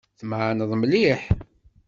[0.19, 1.21] Tmeεneḍ mliḥ.